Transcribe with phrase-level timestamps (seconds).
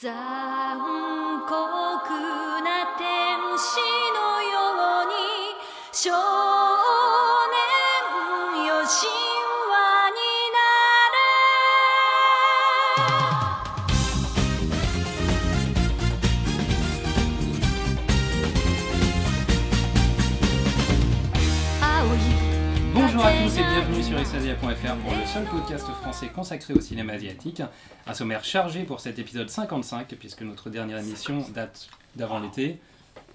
[0.00, 0.12] 残
[1.48, 3.80] 酷な天使
[4.14, 6.37] のように
[23.18, 27.14] Bonjour à tous et bienvenue sur extasia.fr pour le seul podcast français consacré au cinéma
[27.14, 27.60] asiatique.
[28.06, 32.78] Un sommaire chargé pour cet épisode 55 puisque notre dernière émission date d'avant l'été,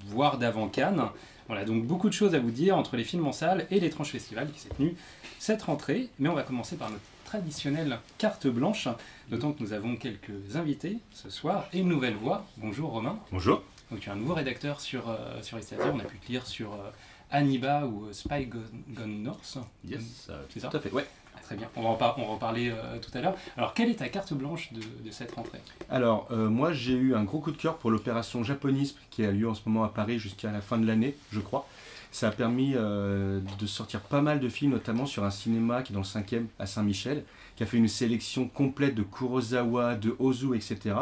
[0.05, 1.09] voire d'avant Cannes.
[1.47, 4.11] Voilà donc beaucoup de choses à vous dire entre les films en salle et l'étrange
[4.11, 4.95] festival qui s'est tenu
[5.37, 6.07] cette rentrée.
[6.17, 8.87] Mais on va commencer par notre traditionnelle carte blanche,
[9.29, 12.45] d'autant que nous avons quelques invités ce soir et une nouvelle voix.
[12.55, 13.19] Bonjour Romain.
[13.33, 13.61] Bonjour.
[13.91, 16.73] Donc tu es un nouveau rédacteur sur, euh, sur on a pu te lire sur
[16.73, 16.89] euh,
[17.33, 19.57] Aniba ou euh, Spy Gone, Gone North.
[19.85, 20.91] Yes, euh, C'est ça tout à fait.
[20.91, 21.05] Ouais.
[21.43, 23.35] Très bien, on va en, par- on va en parler euh, tout à l'heure.
[23.57, 25.59] Alors, quelle est ta carte blanche de, de cette rentrée?
[25.89, 29.31] Alors, euh, moi, j'ai eu un gros coup de cœur pour l'opération Japonisme qui a
[29.31, 31.67] lieu en ce moment à Paris jusqu'à la fin de l'année, je crois.
[32.11, 35.91] Ça a permis euh, de sortir pas mal de films, notamment sur un cinéma qui
[35.91, 37.25] est dans le 5e à Saint-Michel,
[37.57, 40.95] qui a fait une sélection complète de Kurosawa, de Ozu, etc.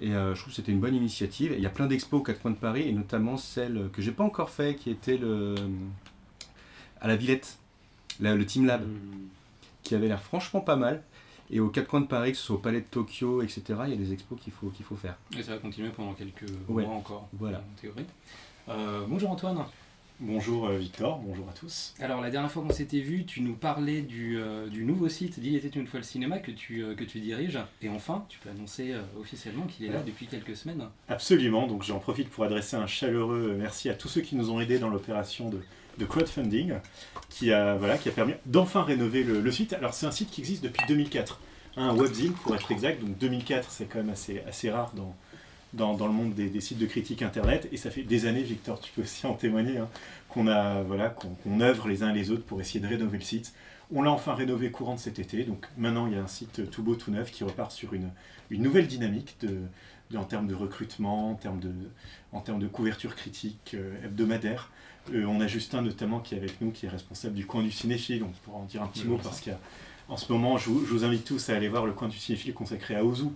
[0.00, 1.52] Et euh, je trouve que c'était une bonne initiative.
[1.52, 4.02] Et il y a plein d'expos aux quatre coins de Paris, et notamment celle que
[4.02, 5.54] j'ai pas encore fait, qui était le
[7.00, 7.58] à la Villette,
[8.20, 8.82] la- le Team Lab.
[9.82, 11.02] qui avait l'air franchement pas mal.
[11.48, 13.90] Et aux quatre coins de Paris, que ce soit au Palais de Tokyo, etc., il
[13.90, 15.16] y a des expos qu'il faut, qu'il faut faire.
[15.38, 16.82] Et ça va continuer pendant quelques Ouais.
[16.84, 17.58] mois encore, Voilà.
[17.58, 18.04] en théorie.
[18.68, 19.64] Euh, bonjour Antoine.
[20.18, 21.94] Bonjour euh, Victor, bonjour à tous.
[22.00, 25.38] Alors, la dernière fois qu'on s'était vu, tu nous parlais du, euh, du nouveau site
[25.38, 27.58] d'Il était une fois le cinéma que tu, euh, que tu diriges.
[27.82, 30.88] Et enfin, tu peux annoncer euh, officiellement qu'il est là depuis quelques semaines.
[31.08, 34.58] Absolument, donc j'en profite pour adresser un chaleureux merci à tous ceux qui nous ont
[34.58, 35.60] aidés dans l'opération de,
[35.98, 36.76] de crowdfunding
[37.28, 39.74] qui a, voilà, qui a permis d'enfin rénover le, le site.
[39.74, 41.40] Alors c'est un site qui existe depuis 2004,
[41.76, 45.14] hein, un webzine pour être exact, donc 2004 c'est quand même assez, assez rare dans,
[45.74, 48.42] dans, dans le monde des, des sites de critique internet et ça fait des années,
[48.42, 49.88] Victor, tu peux aussi en témoigner, hein,
[50.28, 53.52] qu'on a voilà, qu'on œuvre les uns les autres pour essayer de rénover le site.
[53.92, 56.70] On l'a enfin rénové courant de cet été, donc maintenant il y a un site
[56.70, 58.10] tout beau, tout neuf qui repart sur une,
[58.50, 59.60] une nouvelle dynamique de,
[60.10, 61.70] de- en termes de recrutement, en termes de,
[62.32, 64.70] en termes de couverture critique euh, hebdomadaire.
[65.14, 67.70] Euh, on a Justin notamment qui est avec nous, qui est responsable du coin du
[67.70, 70.84] cinéphile, on pourra en dire un petit Oui, mot parce qu'en ce moment je vous,
[70.84, 73.26] je vous invite tous à aller voir le coin du cinéphile consacré à Ozu.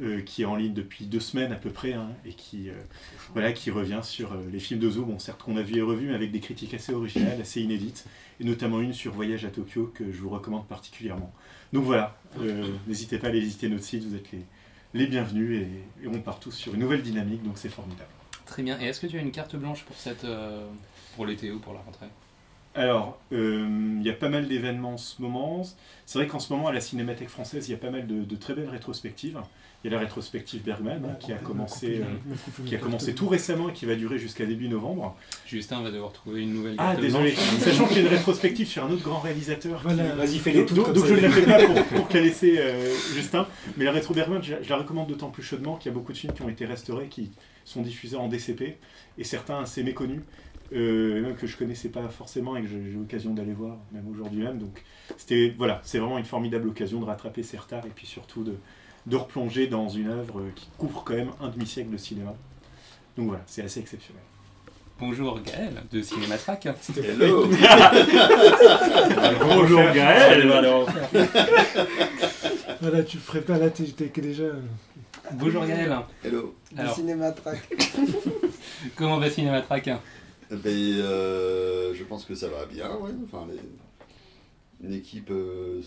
[0.00, 2.74] Euh, qui est en ligne depuis deux semaines à peu près hein, et qui, euh,
[3.32, 6.08] voilà, qui revient sur euh, les films d'Ozu, bon certes qu'on a vu et revu
[6.08, 8.06] mais avec des critiques assez originales, assez inédites
[8.40, 11.32] et notamment une sur Voyage à Tokyo que je vous recommande particulièrement.
[11.72, 12.18] Donc voilà,
[12.86, 14.44] n'hésitez pas à aller visiter notre site, vous êtes les,
[14.94, 18.10] les bienvenus et, et on part tous sur une nouvelle dynamique, donc c'est formidable.
[18.46, 18.80] Très bien.
[18.80, 20.26] Et est-ce que tu as une carte blanche pour, cette,
[21.14, 22.06] pour l'été ou pour la rentrée?
[22.76, 25.62] Alors, euh, il y a pas mal d'événements en ce moment.
[26.06, 28.24] C'est vrai qu'en ce moment, à la Cinémathèque française, il y a pas mal de,
[28.24, 29.38] de très belles rétrospectives.
[29.84, 33.28] Il y a la rétrospective Bergman hein, qui, a commencé, euh, qui a commencé tout
[33.28, 35.14] récemment et qui va durer jusqu'à début novembre.
[35.46, 38.82] Justin va devoir trouver une nouvelle Ah, désolé, sachant qu'il y a une rétrospective sur
[38.84, 39.78] un autre grand réalisateur.
[39.82, 41.10] qui- Voilà, vas-y, fais-les toutes donc, comme donc ça.
[41.10, 43.46] je ne la fais pas pour, pour caresser euh, Justin.
[43.76, 46.12] Mais la rétro Bergman, je, je la recommande d'autant plus chaudement qu'il y a beaucoup
[46.12, 47.30] de films qui ont été restaurés, qui
[47.66, 48.78] sont diffusés en DCP,
[49.18, 50.22] et certains assez méconnus,
[50.72, 54.08] euh, même que je connaissais pas forcément et que j'ai eu l'occasion d'aller voir, même
[54.10, 54.58] aujourd'hui même.
[54.58, 54.82] Donc
[55.16, 58.54] c'était voilà, c'est vraiment une formidable occasion de rattraper ces retards et puis surtout de,
[59.06, 62.34] de replonger dans une œuvre qui couvre quand même un demi-siècle de cinéma.
[63.16, 64.22] Donc voilà, c'est assez exceptionnel.
[64.98, 66.66] Bonjour Gaël de Cinématrack.
[66.96, 67.46] Hello
[69.40, 70.48] Bonjour Gaël
[72.80, 74.44] Voilà, tu ferais pas là, que déjà.
[75.32, 75.96] Bonjour Gaël.
[76.24, 77.58] Hello Du Alors, cinéma track.
[78.94, 79.90] comment va Cinématrack
[80.50, 83.10] Ben, euh, Je pense que ça va bien, ouais.
[83.24, 84.86] Enfin, les...
[84.86, 85.80] une équipe euh,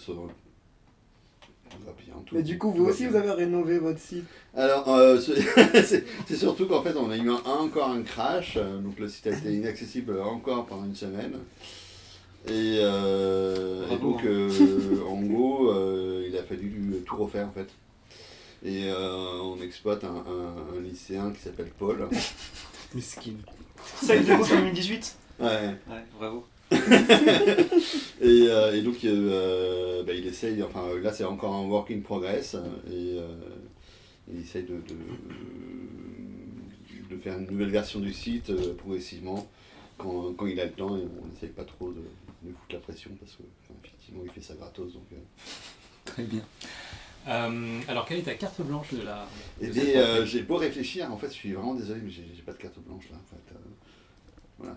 [1.86, 2.16] va bien.
[2.26, 3.12] Tout, Mais du coup, vous aussi, bien.
[3.12, 4.26] vous avez rénové votre site.
[4.56, 5.20] Alors, euh,
[5.84, 8.56] c'est surtout qu'en fait, on a eu un- encore un crash.
[8.58, 11.38] euh, donc, le site a été inaccessible encore pendant une semaine.
[12.48, 14.28] Et, euh, et donc, hein.
[14.28, 17.68] euh, en gros, euh, il a fallu tout refaire en fait.
[18.64, 22.08] Et euh, on exploite un, un- un lycéen qui s'appelle Paul.
[22.96, 23.34] Miskin.
[24.02, 25.46] Celle de août 2018 Ouais.
[25.48, 26.46] Ouais, bravo.
[26.72, 26.76] Et,
[28.50, 32.56] euh, et donc, euh, bah, il essaye, enfin là c'est encore un work in progress,
[32.90, 33.28] et euh,
[34.34, 34.96] il essaye de, de,
[37.16, 39.48] de faire une nouvelle version du site euh, progressivement
[39.98, 42.02] quand, quand il a le temps, et on n'essaye pas trop de,
[42.44, 44.94] de foutre la pression parce que enfin, effectivement il fait ça gratos.
[44.94, 45.18] Donc, euh.
[46.06, 46.42] Très bien.
[47.28, 49.26] Euh, alors, quelle est ta carte blanche de la.
[49.60, 52.42] Bien, cette euh, j'ai beau réfléchir, en fait je suis vraiment désolé, mais j'ai j'ai
[52.42, 53.18] pas de carte blanche là.
[53.18, 54.74] En fait, euh.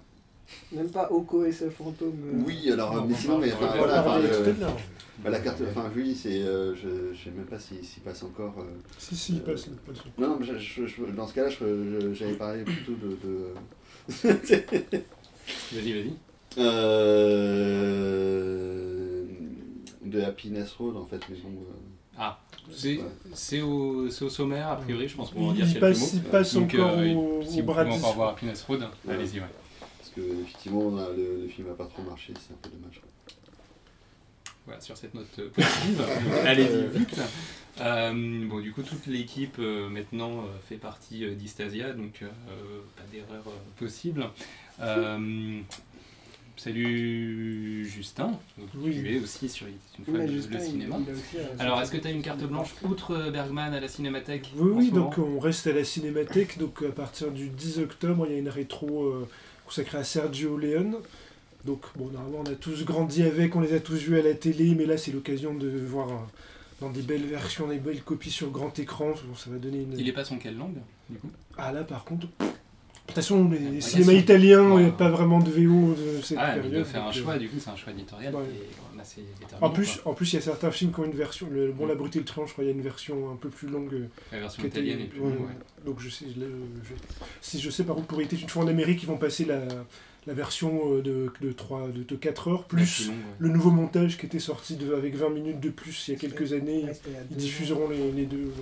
[0.73, 2.19] Même pas Oko et sa fantôme.
[2.25, 4.21] euh, Oui, alors, Non, mais on sinon, mais enfin, voilà, enfin,
[5.23, 8.23] bah, la carte, enfin, oui, c'est, euh, je, je sais même pas s'il s'y passe
[8.25, 8.57] encore.
[8.59, 8.65] euh,
[8.99, 10.03] Si, si, il passe, il passe.
[10.19, 11.51] Non, non, mais je- je- je- dans ce cas-là,
[12.13, 13.17] j'avais parlé plutôt de.
[13.23, 13.55] de...
[15.73, 16.15] Vas-y, vas-y.
[17.51, 19.25] euh,
[20.05, 21.51] de Happiness Road, en fait, mais bon.
[22.21, 22.31] Euh,
[23.43, 26.01] C'est au, c'est au sommaire, a priori, je pense qu'on va en dire quelques passe,
[26.01, 26.09] mots.
[26.15, 29.15] il passe Donc, encore euh, au, si au vous pouvez encore voir Happiness Road, Ouais.
[29.15, 29.47] allez-y, ouais.
[29.99, 32.69] parce que, effectivement, on a- le, le film n'a pas trop marché, c'est un peu
[32.71, 33.01] dommage.
[34.67, 36.05] Voilà, sur cette note euh, positive,
[36.47, 37.21] allez-y vite.
[37.81, 42.29] Euh, bon, du coup, toute l'équipe euh, maintenant euh, fait partie euh, d'Istasia, donc euh,
[42.97, 44.27] pas d'erreur euh, possible.
[46.67, 48.27] Euh, salut Justin,
[48.59, 48.93] donc, Oui.
[48.93, 50.97] tu es aussi sur une fois mais le, Justin, le il- cinéma.
[51.01, 53.81] il a aussi un- Alors, est-ce que tu as une carte blanche outre Bergman à
[53.81, 56.59] la Cinémathèque Oui, donc on reste à la Cinémathèque.
[56.59, 59.29] Donc à partir du 10 octobre, il y a une rétro euh,
[59.67, 60.97] consacrée à Sergio Leone.
[61.65, 64.35] Donc bon, normalement, on a tous grandi avec, on les a tous vus à la
[64.35, 66.15] télé, mais là, c'est l'occasion de voir euh,
[66.81, 69.11] dans des belles versions, des belles copies sur grand écran.
[69.11, 69.99] Bon, ça va donner une.
[69.99, 70.79] Il est pas en quelle langue,
[71.09, 71.31] du coup?
[71.57, 72.27] Ah là, par contre.
[73.13, 76.39] Toute façon, les Ouais, cinémas italiens, il n'y a pas vraiment de VO de cette
[76.41, 76.85] Ah, période.
[76.85, 78.43] faire un euh, choix, du coup, c'est un choix éditorial Ouais.
[79.61, 80.13] En plus, quoi.
[80.13, 81.49] en plus, il y a certains films qui ont une version.
[81.51, 83.37] Le, bon, La Brute et le Truand, je crois, il y a une version un
[83.37, 83.93] peu plus longue.
[83.95, 85.85] euh, la version italienne est plus longue, ouais.
[85.87, 86.93] Donc je sais, je
[87.41, 89.61] si je sais par contre pour été une fois en Amérique, ils vont passer la,
[90.27, 93.15] la version euh, de, de, 3, de, de 4 heures, plus ouais.
[93.39, 96.21] le nouveau montage qui était sorti de, avec 20 minutes de plus il y a
[96.21, 96.85] quelques années.
[96.85, 96.93] Ouais,
[97.31, 98.53] Ils diffuseront les, les deux.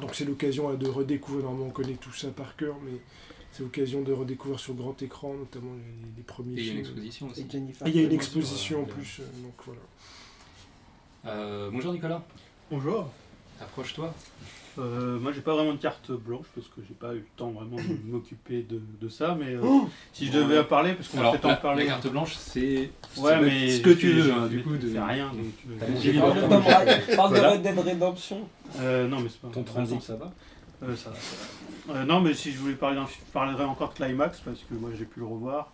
[0.00, 1.44] Donc c'est l'occasion de redécouvrir.
[1.44, 2.98] Normalement, on connaît tout ça par cœur, mais
[3.52, 6.72] c'est l'occasion de redécouvrir sur grand écran, notamment les, les premiers Et il y a
[6.72, 6.96] une films.
[6.96, 7.30] exposition ans.
[7.30, 7.40] aussi.
[7.40, 8.14] Et il y a une Connelly.
[8.14, 9.80] exposition en euh, plus, euh, donc voilà.
[11.26, 12.22] Euh, bonjour Nicolas,
[12.70, 13.10] Bonjour.
[13.60, 14.12] approche-toi.
[14.78, 17.50] Euh, moi, j'ai pas vraiment de carte blanche parce que j'ai pas eu le temps
[17.50, 19.36] vraiment de m'occuper de, de ça.
[19.38, 21.84] Mais euh, Oh si je devais en parler, parce qu'on va peut-être en parler.
[21.84, 24.74] la carte blanche, c'est Ouais, c'est mais ce que tu veux, hein, du coup.
[24.78, 24.88] De...
[24.88, 25.30] fais rien.
[25.30, 26.34] Donc, libre.
[26.34, 27.40] les Parle de.
[27.40, 28.48] Red Dead Redemption.
[28.80, 29.48] Euh, non, mais c'est pas.
[29.48, 30.32] Ton transit, ça va
[30.82, 31.92] Euh, ça ça.
[31.92, 34.60] Euh, non, mais si je voulais parler d'un film, je parlerais encore de Climax parce
[34.60, 35.72] que moi j'ai pu le revoir.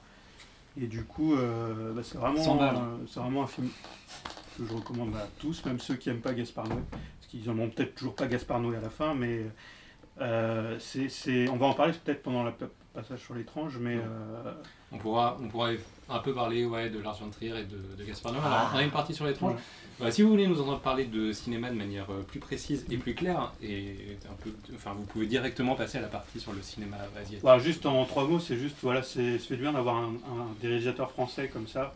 [0.80, 2.78] Et du coup, euh, bah, c'est vraiment, 100 balles.
[3.08, 3.68] c'est vraiment un film
[4.56, 6.82] que je recommande à tous, même ceux qui n'aiment pas Gaspard Noé.
[6.90, 9.46] Parce qu'ils n'en ont peut-être toujours pas Gaspard Noé à la fin, mais
[10.78, 12.52] c'est, on va en parler peut-être pendant le
[13.02, 14.52] passage sur l'étrange, mais euh,
[14.92, 15.70] On pourra, on pourra
[16.08, 18.42] un peu parler ouais, de Lars von Trier et de, de Gaspard Noé.
[18.44, 19.54] Alors, on a une partie sur l'étrange.
[20.00, 22.96] Bah, si vous voulez nous entendre parler de cinéma de manière euh, plus précise et
[22.96, 26.62] plus claire, et un peu, enfin, vous pouvez directement passer à la partie sur le
[26.62, 27.38] cinéma asiatique.
[27.42, 30.54] Voilà, juste en trois mots, c'est juste, voilà, c'est, fait du bien d'avoir un, un-
[30.60, 31.94] des réalisateurs français comme ça,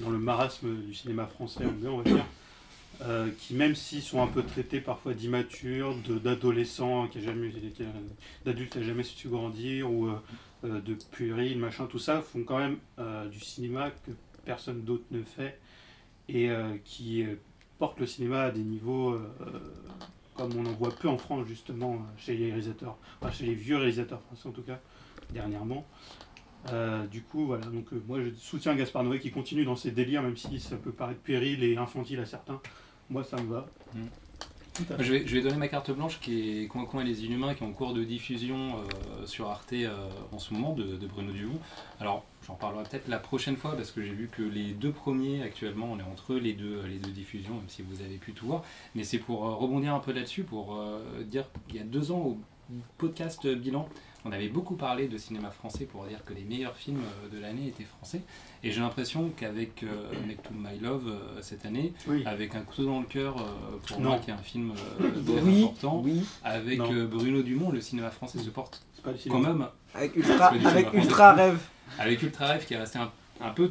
[0.00, 2.24] dans le marasme du cinéma français on va dire,
[3.02, 5.94] euh, qui même s'ils sont un peu traités parfois d'immatures,
[6.24, 7.08] d'adolescents,
[8.44, 10.14] d'adultes qui n'ont jamais su grandir, ou euh,
[10.64, 12.78] euh, de puéril, machin, tout ça, font quand même
[13.30, 14.12] du cinéma que
[14.44, 15.58] personne d'autre ne fait,
[16.28, 16.48] et
[16.84, 17.24] qui
[17.78, 19.18] portent le cinéma à des niveaux...
[20.34, 23.76] comme on en voit peu en France justement chez les réalisateurs, enfin chez les vieux
[23.76, 24.80] réalisateurs français en tout cas,
[25.30, 25.86] dernièrement.
[27.10, 30.36] Du coup, voilà, donc moi je soutiens Gaspard Noé qui continue dans ses délires, même
[30.36, 32.60] si ça peut paraître péril et infantile à certains.
[33.10, 33.66] Moi ça me va.
[33.94, 34.06] Mm.
[34.98, 37.54] Je vais, je vais donner ma carte blanche qui est Coin Coin et les Inhumains
[37.54, 41.06] qui est en cours de diffusion euh, sur Arte euh, en ce moment de, de
[41.06, 41.58] Bruno Duvon.
[41.98, 45.42] Alors j'en parlerai peut-être la prochaine fois parce que j'ai vu que les deux premiers
[45.42, 48.32] actuellement on est entre eux les deux, les deux diffusions même si vous avez pu
[48.32, 48.62] tout voir.
[48.94, 52.12] Mais c'est pour euh, rebondir un peu là-dessus pour euh, dire qu'il y a deux
[52.12, 52.38] ans au
[52.98, 53.88] podcast bilan
[54.26, 57.40] on avait beaucoup parlé de cinéma français pour dire que les meilleurs films euh, de
[57.40, 58.20] l'année étaient français.
[58.64, 62.22] Et j'ai l'impression qu'avec euh, Make to My Love euh, cette année, Oui.
[62.26, 64.10] avec Un couteau dans le cœur, euh, pour Non.
[64.10, 66.24] moi qui est un film euh, très Oui, important, oui.
[66.42, 68.82] avec euh, Bruno Dumont, le cinéma français se porte
[69.30, 70.62] quand même, Avec Ultra, avec.
[70.64, 71.60] Rêve.
[71.98, 73.70] avec Ultra Rêve qui est resté un, un peu...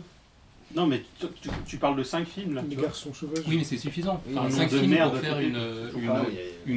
[0.75, 2.63] Non mais tu, tu- tu parles de cinq films là.
[2.69, 3.43] Les garçons sauvages.
[3.48, 4.22] Oui mais c'est suffisant.
[4.27, 5.55] Oui, Enfin, de films merde pour à faire une,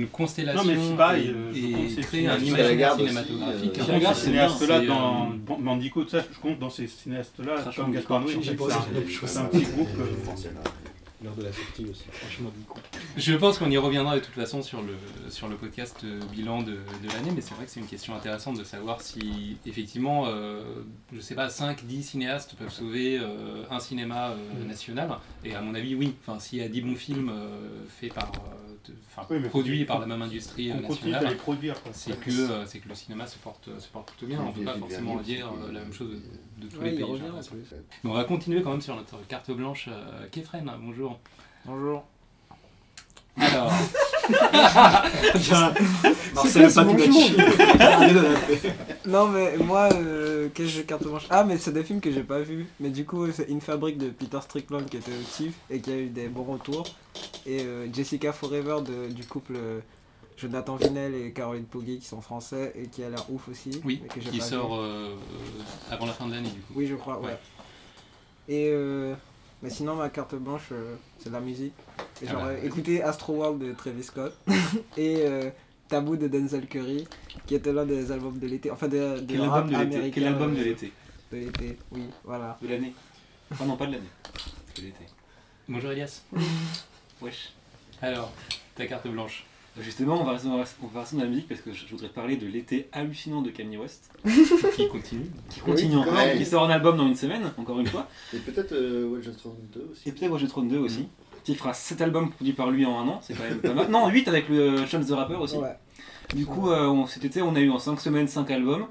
[0.07, 2.95] constellation Non, mais c'est pareil, et, euh, je et pense que c'est créer un imaginaire
[2.97, 3.79] cinématographique.
[3.79, 7.55] euh, regarde c'est ces cinéastes-là dans euh, Ban- Bandicoot, ça je compte dans ces cinéastes-là,
[7.77, 9.89] comme c'est un- c'est petit groupe.
[11.23, 12.79] L'heure de la sortie aussi, franchement du coup.
[13.17, 14.95] Je pense qu'on y reviendra de toute façon sur le,
[15.31, 18.15] sur le podcast euh, bilan de, de l'année, mais c'est vrai que c'est une question
[18.15, 20.63] intéressante de savoir si effectivement, euh,
[21.13, 25.11] je sais pas, 5-10 cinéastes peuvent sauver euh, un cinéma euh, national.
[25.45, 26.15] Et à mon avis, oui.
[26.21, 27.33] Enfin, s'il y a 10 bons films
[28.01, 28.31] faits par,
[29.31, 31.83] Oui, mais produits faut- par la même industrie euh, On continue à nationale, les produire.
[31.83, 31.93] quoi.
[31.95, 34.41] c'est que, euh, c'est que le cinéma se porte, se porte plutôt bien.
[34.41, 36.97] On ne peut pas forcément dire euh, la même chose de, de tous Ouais, les
[36.97, 37.23] pays.
[38.05, 39.89] Mais on va continuer quand même sur notre carte blanche.
[39.89, 41.19] Euh, Kefren, bonjour.
[41.65, 42.05] Bonjour.
[43.41, 43.71] Alors,
[46.35, 46.69] Marcel.
[49.07, 52.23] Non mais moi, euh, quel jeu carte blanche Ah mais c'est des films que j'ai
[52.25, 52.67] pas vus.
[52.81, 55.91] Mais du coup c'est une fabrique de Peter Strickland qui était au TIFF et qui
[55.91, 56.85] a eu des bons retours.
[57.49, 59.81] Et euh, Jessica Forever de- du couple euh,
[60.37, 63.81] Jonathan Vinel et Caroline Poggi qui sont français et qui a l'air ouf aussi.
[63.85, 65.17] Oui, mais que j'ai qui pas sort euh,
[65.91, 66.75] avant la fin de l'année du coup.
[66.77, 67.27] Oui je crois, ouais.
[67.29, 67.39] Ouais.
[68.49, 69.15] Et euh,
[69.63, 71.73] mais sinon ma carte blanche euh, c'est de la musique.
[72.23, 74.37] Et Ah bah, écouté Astro World de Travis Scott
[74.99, 75.51] et euh,
[75.89, 77.09] Taboo de Denzel Curry
[77.47, 78.71] qui était l'un des albums de l'été.
[78.71, 79.81] Enfin de, de Quel album de l'été?
[79.97, 80.93] américain, Quel album de l'été?
[81.33, 82.59] de l'été, oui, voilà.
[82.63, 82.95] De l'année?
[83.51, 84.09] Enfin non, pas de l'année.
[84.77, 85.05] De l'été.
[85.67, 86.23] Bonjour Elias.
[87.21, 87.53] Wesh.
[88.03, 88.33] Alors,
[88.75, 89.45] ta carte blanche.
[89.81, 93.43] Justement, on va, rester, dans la musique parce que je voudrais parler de l'été hallucinant
[93.43, 94.11] de Kanye West,
[94.75, 95.31] Qui continue.
[95.51, 98.09] qui continue Oui, encore, qui sort un album dans une semaine, encore une fois.
[98.35, 100.09] Et peut-être euh, Watch Dogs 2 aussi.
[100.09, 101.07] Et peut-être Watch Throne 2 aussi.
[101.45, 103.89] Qui fera 7 albums produits par lui en un an, c'est quand même pas mal.
[103.89, 105.57] Non, 8 avec le Chance the Rapper aussi.
[105.57, 105.77] Ouais.
[106.35, 108.87] Du coup, euh, on- cet été, on a eu en 5 semaines 5 albums.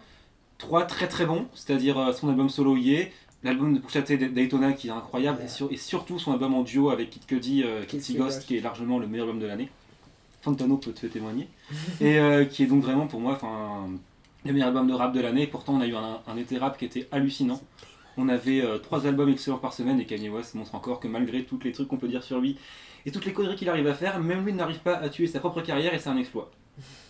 [0.58, 3.10] 3 très très bons, c'est-à-dire euh, son album solo Ye,
[3.44, 5.46] l'album de Pusha Daytona qui est incroyable, Ouais.
[5.46, 7.84] et, sur- et surtout son album en duo avec Kid Cudi, euh,
[8.16, 9.70] Ghost, qui est largement le meilleur album de l'année.
[10.42, 11.48] Fantano peut te témoigner.
[12.02, 13.38] et euh, qui est donc vraiment pour moi
[14.46, 15.48] le meilleur album de rap de l'année.
[15.48, 17.60] Pourtant, on a eu un, un été rap qui était hallucinant.
[18.20, 21.60] On avait 3 albums excellents par semaine et Kanye West montre encore que malgré tous
[21.64, 22.58] les trucs qu'on peut dire sur lui
[23.06, 25.40] et toutes les conneries qu'il arrive à faire, même lui n'arrive pas à tuer sa
[25.40, 26.50] propre carrière et c'est un exploit.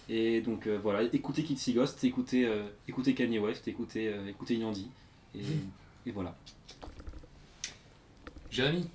[0.09, 4.55] Et donc euh, voilà, écoutez Kitsy Ghost, écoutez, euh, écoutez Kanye West, écoutez, euh, écoutez
[4.55, 4.89] Yandy.
[5.35, 5.39] Et,
[6.07, 6.35] et voilà.
[8.49, 8.87] Jérémy.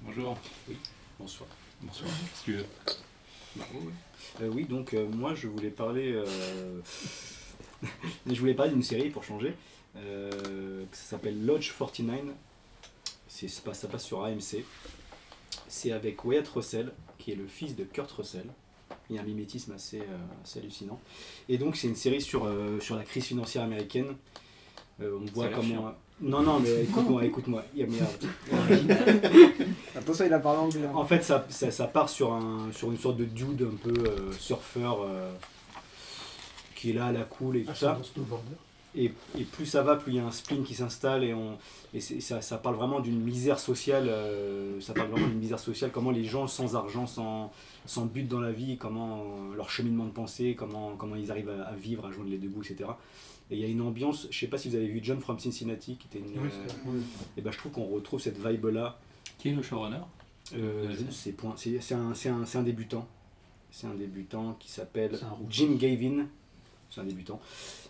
[0.00, 0.36] Bonjour.
[1.18, 1.48] Bonsoir.
[1.82, 2.10] Bonsoir.
[2.34, 2.66] Si tu veux.
[4.42, 6.12] Euh, oui, donc euh, moi je voulais parler.
[6.12, 6.80] euh,
[8.26, 9.54] je voulais parler d'une série pour changer.
[9.96, 12.24] euh, ça s'appelle Lodge 49.
[13.28, 14.64] C'est, ça passe- ça passe sur AMC.
[15.68, 18.46] C'est avec Wyatt Russell, qui est le fils de Kurt Russell.
[19.10, 21.00] Il y a un mimétisme assez, euh, assez hallucinant.
[21.48, 24.16] Et donc c'est une série sur, euh, sur la crise financière américaine.
[25.00, 25.94] Euh, on voit comment.
[26.20, 27.62] Non, non, mais écoute-moi, écoute-moi.
[27.74, 28.08] Il y a merde.
[29.96, 30.80] Attention, il a parlé anglais.
[30.86, 30.92] hein.
[30.94, 33.92] En fait, ça, ça, ça part sur, un, sur une sorte de dude un peu
[34.08, 35.30] euh, surfeur euh,
[36.74, 37.98] qui est là à la cool et tout ça.
[38.98, 41.58] Et, et plus ça va, plus il y a un spleen qui s'installe et, on,
[41.92, 44.06] et ça, ça parle vraiment d'une misère sociale.
[44.08, 45.90] euh, ça parle vraiment d'une misère sociale.
[45.92, 47.52] Comment les gens sans argent, sans,
[47.84, 49.22] sans but dans la vie, comment
[49.54, 52.48] leur cheminement de pensée, comment, comment ils arrivent à, à vivre, à joindre les deux
[52.48, 52.88] bouts, etc.
[53.50, 54.26] Et il y a une ambiance.
[54.30, 56.36] Je sais pas si vous avez vu John from Cincinnati, qui était une.
[56.38, 57.00] euh,
[57.36, 58.98] et ben je trouve qu'on retrouve cette vibe là.
[59.38, 59.98] Qui est le showrunner?
[60.54, 63.06] Euh, c'est un, c'est un- c'est un débutant.
[63.70, 65.18] C'est un débutant qui s'appelle.
[65.50, 66.26] Jim Gavin.
[66.90, 67.40] C'est un débutant.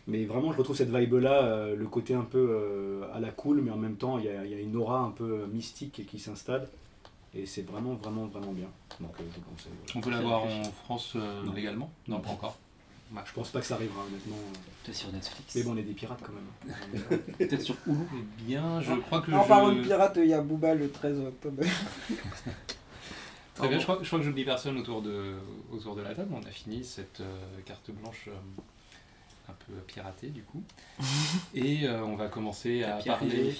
[0.09, 3.71] Mais vraiment, je retrouve cette vibe-là, le côté un peu euh, à la cool, mais
[3.71, 6.19] en même temps, il y a, il y a une aura un peu mystique qui
[6.19, 6.69] s'installe.
[7.35, 8.69] Et c'est vraiment, vraiment, vraiment bien.
[9.01, 9.73] Donc, euh, je vous conseille.
[9.85, 9.93] voilà.
[9.97, 11.53] On peut l'avoir en France euh, Non.
[11.53, 11.91] légalement?
[12.09, 12.57] Non, pas encore.
[13.25, 14.37] Je pense pas que ça arrivera, honnêtement.
[14.83, 15.55] Peut-être sur Netflix.
[15.55, 17.21] Mais bon, on est des pirates quand même.
[17.39, 17.99] Peut-être sur Hulu.
[18.13, 19.49] Eh bien, je crois que En je...
[19.49, 21.63] parlant de pirate, il y a Booba le 13 octobre.
[23.55, 25.35] Très bien, je crois, je crois que j'oublie personne autour de,
[25.71, 26.35] autour de la table.
[26.35, 28.33] On a fini cette euh, carte blanche euh,
[29.49, 30.63] un peu piratée du coup.
[31.55, 33.57] Et euh, on va commencer à parler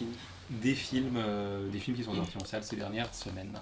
[0.50, 3.59] des films, euh, des films qui sont sortis en salle ces dernières semaines.